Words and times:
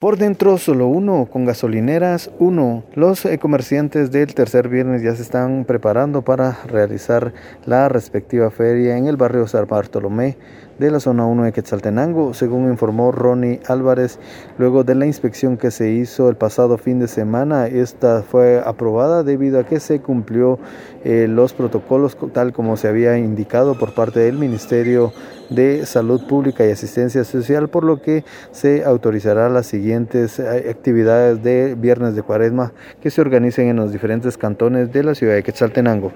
Por 0.00 0.16
dentro 0.16 0.56
solo 0.56 0.86
uno, 0.86 1.28
con 1.30 1.44
gasolineras 1.44 2.30
uno. 2.38 2.84
Los 2.94 3.26
eh, 3.26 3.36
comerciantes 3.36 4.10
del 4.10 4.34
tercer 4.34 4.70
viernes 4.70 5.02
ya 5.02 5.14
se 5.14 5.20
están 5.20 5.66
preparando 5.66 6.22
para 6.22 6.56
realizar 6.64 7.34
la 7.66 7.86
respectiva 7.90 8.50
feria 8.50 8.96
en 8.96 9.08
el 9.08 9.18
barrio 9.18 9.46
San 9.46 9.66
Bartolomé 9.66 10.38
de 10.80 10.90
la 10.90 10.98
zona 10.98 11.26
1 11.26 11.44
de 11.44 11.52
Quetzaltenango, 11.52 12.32
según 12.32 12.70
informó 12.70 13.12
Ronnie 13.12 13.60
Álvarez, 13.68 14.18
luego 14.56 14.82
de 14.82 14.94
la 14.94 15.04
inspección 15.04 15.58
que 15.58 15.70
se 15.70 15.90
hizo 15.90 16.30
el 16.30 16.36
pasado 16.36 16.78
fin 16.78 16.98
de 16.98 17.06
semana, 17.06 17.66
esta 17.66 18.22
fue 18.22 18.62
aprobada 18.64 19.22
debido 19.22 19.60
a 19.60 19.64
que 19.64 19.78
se 19.78 20.00
cumplió 20.00 20.58
eh, 21.04 21.26
los 21.28 21.52
protocolos 21.52 22.16
tal 22.32 22.54
como 22.54 22.78
se 22.78 22.88
había 22.88 23.18
indicado 23.18 23.78
por 23.78 23.92
parte 23.92 24.20
del 24.20 24.38
Ministerio 24.38 25.12
de 25.50 25.84
Salud 25.84 26.26
Pública 26.26 26.64
y 26.64 26.70
Asistencia 26.70 27.24
Social, 27.24 27.68
por 27.68 27.84
lo 27.84 28.00
que 28.00 28.24
se 28.52 28.84
autorizará 28.84 29.50
las 29.50 29.66
siguientes 29.66 30.38
eh, 30.38 30.70
actividades 30.70 31.42
de 31.42 31.74
Viernes 31.74 32.14
de 32.14 32.22
Cuaresma 32.22 32.72
que 33.02 33.10
se 33.10 33.20
organicen 33.20 33.68
en 33.68 33.76
los 33.76 33.92
diferentes 33.92 34.38
cantones 34.38 34.92
de 34.92 35.02
la 35.02 35.14
ciudad 35.14 35.34
de 35.34 35.42
Quetzaltenango. 35.42 36.12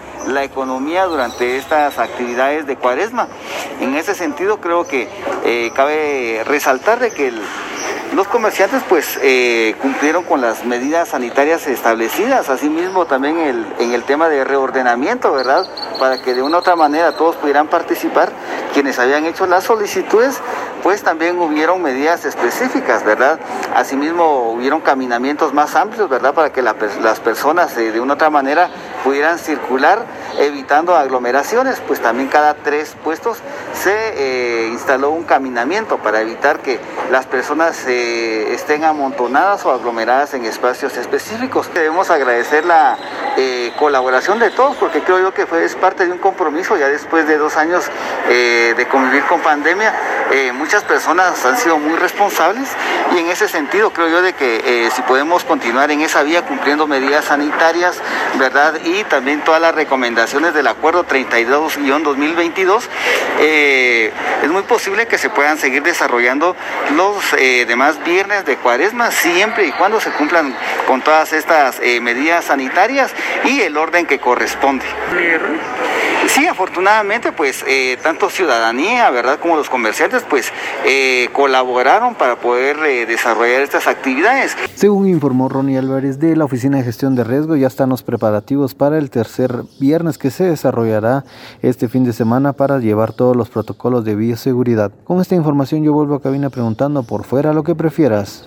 Durante 1.03 1.57
estas 1.57 1.99
actividades 1.99 2.67
de 2.67 2.77
Cuaresma, 2.77 3.29
en 3.81 3.95
ese 3.97 4.15
sentido 4.15 4.61
creo 4.61 4.87
que 4.87 5.09
eh, 5.45 5.73
cabe 5.75 6.43
resaltar 6.47 7.01
de 7.01 7.11
que 7.11 7.33
los 8.15 8.29
comerciantes 8.29 8.83
pues 8.89 9.19
eh, 9.23 9.75
cumplieron 9.83 10.23
con 10.23 10.41
las 10.41 10.65
medidas 10.65 11.09
sanitarias 11.09 11.67
establecidas, 11.67 12.49
asimismo 12.49 13.07
también 13.07 13.67
en 13.79 13.93
el 13.93 14.05
tema 14.05 14.29
de 14.29 14.45
reordenamiento, 14.45 15.33
¿verdad? 15.33 15.67
Para 15.99 16.23
que 16.23 16.35
de 16.35 16.43
una 16.43 16.59
u 16.59 16.61
otra 16.61 16.77
manera 16.77 17.17
todos 17.17 17.35
pudieran 17.37 17.67
participar, 17.67 18.31
quienes 18.73 18.99
habían 19.01 19.27
hecho 19.27 19.47
las 19.47 19.65
solicitudes, 19.65 20.41
pues 20.85 21.03
también 21.03 21.39
hubieron 21.39 21.81
medidas 21.81 22.27
específicas, 22.27 23.03
¿verdad? 23.05 23.41
Asimismo 23.75 24.51
hubieron 24.51 24.83
caminamientos 24.83 25.55
más 25.55 25.75
amplios, 25.77 26.11
¿verdad? 26.11 26.35
Para 26.35 26.53
que 26.53 26.61
las 26.61 27.21
personas 27.21 27.75
eh, 27.79 27.91
de 27.91 28.01
una 28.01 28.15
otra 28.15 28.29
manera 28.29 28.69
pudieran 29.03 29.39
circular 29.39 30.05
evitando 30.39 30.95
aglomeraciones, 30.95 31.81
pues 31.87 32.01
también 32.01 32.29
cada 32.29 32.53
tres 32.53 32.95
puestos 33.03 33.39
se 33.73 33.95
eh, 33.95 34.69
instaló 34.73 35.09
un 35.11 35.25
caminamiento 35.25 35.97
para 35.99 36.21
evitar 36.21 36.59
que 36.59 36.79
las 37.11 37.25
personas 37.25 37.87
eh, 37.87 38.53
estén 38.53 38.85
amontonadas 38.85 39.65
o 39.65 39.73
aglomeradas 39.73 40.35
en 40.35 40.45
espacios 40.45 40.99
específicos. 40.99 41.73
Debemos 41.73 42.11
agradecer 42.11 42.67
la 42.67 42.99
colaboración 43.79 44.39
de 44.39 44.51
todos 44.51 44.77
porque 44.77 45.01
creo 45.01 45.19
yo 45.19 45.35
que 45.35 45.47
fue, 45.47 45.65
es 45.65 45.75
parte 45.75 46.07
de 46.07 46.13
un 46.13 46.19
compromiso 46.19 46.77
ya 46.77 46.89
después 46.89 47.27
de 47.27 47.39
dos 47.39 47.57
años 47.57 47.85
de 48.29 48.87
convivir 48.91 49.25
con 49.25 49.41
pandemia. 49.41 49.93
Muchas 50.55 50.83
personas 50.85 51.45
han 51.45 51.57
sido 51.57 51.79
muy 51.79 51.97
responsables 51.97 52.69
y 53.15 53.19
en 53.19 53.29
ese 53.29 53.49
sentido 53.49 53.93
creo 53.93 54.09
yo 54.09 54.23
de 54.23 54.33
que 54.33 54.91
si 54.95 55.03
podemos 55.03 55.45
continuar 55.45 55.91
en 55.91 56.01
esa 56.01 56.23
vía 56.23 56.43
cumpliendo 56.43 56.87
medidas 56.87 57.27
sanitarias, 57.27 58.01
¿verdad? 58.39 58.75
Y 58.85 59.05
también 59.05 59.43
todas 59.43 59.61
las 59.61 59.75
recomendaciones 59.75 60.55
del 60.55 60.67
acuerdo 60.67 61.07
32-2022, 61.07 62.83
es 63.39 64.51
muy 64.51 64.63
posible 64.63 65.07
que 65.07 65.19
se 65.19 65.31
puedan 65.31 65.59
seguir 65.59 65.83
desarrollando 65.83 66.57
los 66.95 67.33
eh, 67.35 67.65
demás 67.67 68.03
viernes 68.05 68.45
de 68.45 68.57
cuaresma 68.57 69.11
siempre 69.11 69.67
y 69.67 69.73
cuando 69.73 70.01
se 70.01 70.11
cumplan 70.11 70.55
con 70.87 71.01
todas 71.03 71.33
estas 71.33 71.81
eh, 71.81 72.01
medidas 72.01 72.45
sanitarias 72.47 73.13
y 73.45 73.63
el 73.63 73.77
orden 73.77 74.07
que 74.07 74.19
corresponde. 74.19 74.85
Sí, 76.35 76.49
afortunadamente, 76.49 77.31
pues 77.31 77.65
eh, 77.69 77.97
tanto 78.03 78.29
ciudadanía, 78.29 79.09
¿verdad?, 79.11 79.39
como 79.39 79.57
los 79.57 79.71
comerciantes, 79.71 80.25
pues 80.29 80.53
colaboraron 81.33 82.17
para 82.17 82.37
poder 82.37 82.77
desarrollar 83.07 83.63
estas 83.63 83.87
actividades. 83.87 84.57
Según 84.75 85.09
informó 85.09 85.49
Ronnie 85.49 85.79
Álvarez 85.79 86.19
de 86.19 86.37
la 86.37 86.45
Oficina 86.45 86.79
de 86.79 86.85
Gestión 86.85 87.15
de 87.15 87.23
Riesgo, 87.23 87.55
ya 87.55 87.69
están 87.69 87.91
los 87.91 88.03
preparativos 88.03 88.75
para 88.75 88.99
el 88.99 89.11
tercer 89.11 89.63
viernes 89.79 90.19
que 90.19 90.33
se 90.33 90.45
desarrollará 90.45 91.25
este 91.63 91.89
fin 91.89 92.05
de 92.05 92.13
semana 92.13 92.53
para 92.53 92.81
llevar 92.81 93.13
todos 93.13 93.37
los 93.37 93.49
protocolos 93.49 94.05
de 94.05 94.17
bioseguridad. 94.17 94.91
Con 95.05 95.21
esta 95.21 95.37
información 95.37 95.85
yo 95.85 95.93
vuelvo 95.93 96.17
a 96.17 96.23
cabina 96.23 96.51
preguntando 96.51 97.05
por 97.05 97.25
fuera 97.25 97.53
lo 97.53 97.63
que 97.63 97.77
prefieras. 97.77 98.43